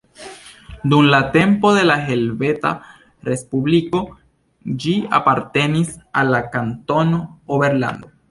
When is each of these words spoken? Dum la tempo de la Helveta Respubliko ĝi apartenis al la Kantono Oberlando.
Dum 0.93 1.09
la 1.09 1.17
tempo 1.33 1.73
de 1.75 1.83
la 1.89 1.97
Helveta 2.05 2.71
Respubliko 3.27 4.01
ĝi 4.85 4.95
apartenis 5.21 5.93
al 6.23 6.35
la 6.37 6.43
Kantono 6.59 7.23
Oberlando. 7.59 8.11